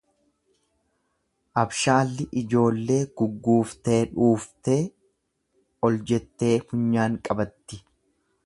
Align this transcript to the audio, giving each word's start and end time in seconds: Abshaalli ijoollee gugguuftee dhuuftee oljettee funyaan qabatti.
Abshaalli 1.63 2.25
ijoollee 2.41 2.97
gugguuftee 3.21 3.99
dhuuftee 4.15 4.81
oljettee 5.91 6.53
funyaan 6.73 7.21
qabatti. 7.31 7.85